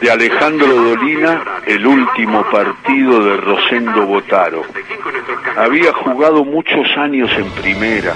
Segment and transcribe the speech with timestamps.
[0.00, 4.62] de Alejandro Dolina, el último partido de Rosendo Botaro.
[5.56, 8.14] Había jugado muchos años en primera.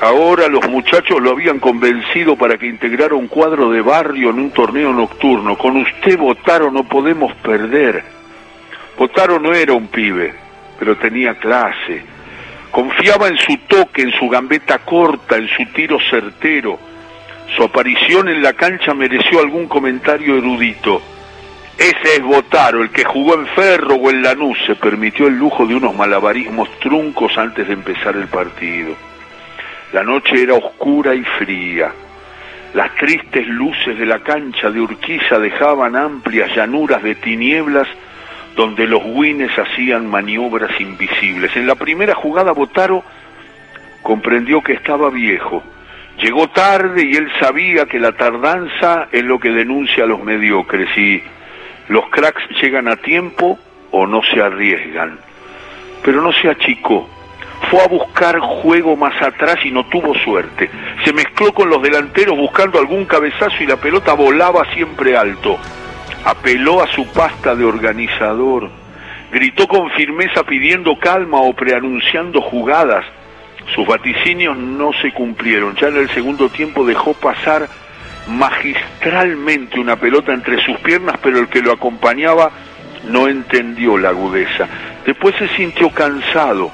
[0.00, 4.50] Ahora los muchachos lo habían convencido para que integrara un cuadro de barrio en un
[4.50, 5.56] torneo nocturno.
[5.58, 8.02] Con usted, Botaro, no podemos perder.
[8.98, 10.34] Botaro no era un pibe,
[10.78, 12.02] pero tenía clase.
[12.70, 16.78] Confiaba en su toque, en su gambeta corta, en su tiro certero
[17.56, 21.02] su aparición en la cancha mereció algún comentario erudito.
[21.76, 25.66] Ese es Botaro, el que jugó en Ferro o en Lanús, se permitió el lujo
[25.66, 28.94] de unos malabarismos truncos antes de empezar el partido.
[29.92, 31.92] La noche era oscura y fría.
[32.72, 37.86] Las tristes luces de la cancha de Urquiza dejaban amplias llanuras de tinieblas
[38.56, 41.54] donde los guines hacían maniobras invisibles.
[41.56, 43.04] En la primera jugada Botaro
[44.02, 45.62] comprendió que estaba viejo
[46.18, 50.88] Llegó tarde y él sabía que la tardanza es lo que denuncia a los mediocres
[50.96, 51.22] y
[51.88, 53.58] los cracks llegan a tiempo
[53.90, 55.18] o no se arriesgan.
[56.04, 57.08] Pero no se achicó.
[57.70, 60.68] Fue a buscar juego más atrás y no tuvo suerte.
[61.04, 65.58] Se mezcló con los delanteros buscando algún cabezazo y la pelota volaba siempre alto.
[66.24, 68.70] Apeló a su pasta de organizador.
[69.32, 73.04] Gritó con firmeza pidiendo calma o preanunciando jugadas
[73.74, 75.76] sus vaticinios no se cumplieron.
[75.76, 77.68] Ya en el segundo tiempo dejó pasar
[78.28, 82.50] magistralmente una pelota entre sus piernas, pero el que lo acompañaba
[83.08, 84.68] no entendió la agudeza.
[85.04, 86.70] Después se sintió cansado,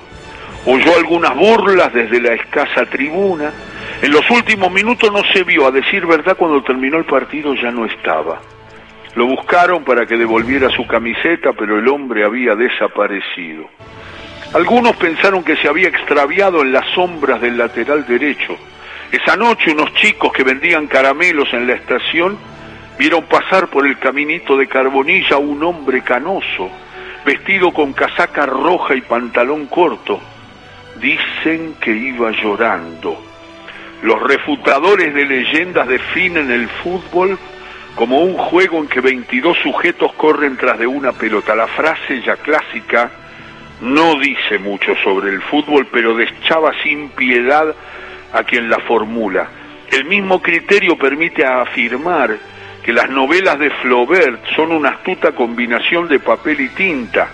[0.66, 3.52] oyó algunas burlas desde la escasa tribuna.
[4.02, 7.70] En los últimos minutos no se vio, a decir verdad, cuando terminó el partido ya
[7.70, 8.40] no estaba.
[9.14, 13.68] Lo buscaron para que devolviera su camiseta, pero el hombre había desaparecido.
[14.54, 18.56] Algunos pensaron que se había extraviado en las sombras del lateral derecho.
[19.12, 22.38] Esa noche unos chicos que vendían caramelos en la estación
[22.98, 26.70] vieron pasar por el caminito de Carbonilla un hombre canoso,
[27.26, 30.18] vestido con casaca roja y pantalón corto.
[30.98, 33.22] Dicen que iba llorando.
[34.02, 37.38] Los refutadores de leyendas definen el fútbol
[37.94, 41.54] como un juego en que 22 sujetos corren tras de una pelota.
[41.54, 43.10] La frase ya clásica
[43.80, 47.74] no dice mucho sobre el fútbol, pero deschaba sin piedad
[48.32, 49.48] a quien la formula.
[49.92, 52.36] El mismo criterio permite afirmar
[52.82, 57.28] que las novelas de Flaubert son una astuta combinación de papel y tinta.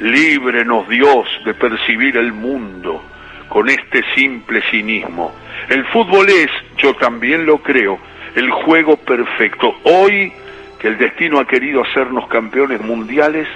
[0.00, 3.02] Líbrenos Dios de percibir el mundo
[3.48, 5.34] con este simple cinismo.
[5.68, 7.98] El fútbol es, yo también lo creo,
[8.34, 9.74] el juego perfecto.
[9.84, 10.32] Hoy
[10.78, 13.48] que el destino ha querido hacernos campeones mundiales,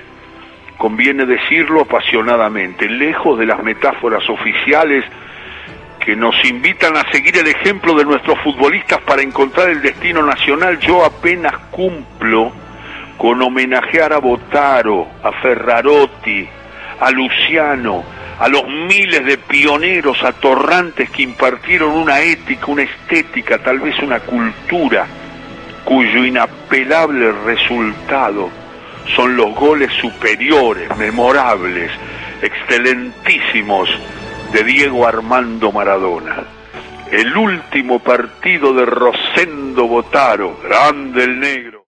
[0.83, 5.05] conviene decirlo apasionadamente, lejos de las metáforas oficiales
[6.05, 10.81] que nos invitan a seguir el ejemplo de nuestros futbolistas para encontrar el destino nacional,
[10.81, 12.51] yo apenas cumplo
[13.17, 16.49] con homenajear a Botaro, a Ferrarotti,
[16.99, 18.03] a Luciano,
[18.41, 24.19] a los miles de pioneros atorrantes que impartieron una ética, una estética, tal vez una
[24.19, 25.07] cultura,
[25.85, 28.62] cuyo inapelable resultado
[29.17, 31.91] son los goles superiores, memorables,
[32.41, 33.89] excelentísimos
[34.53, 36.45] de Diego Armando Maradona.
[37.11, 41.81] El último partido de Rosendo Botaro, grande el negro.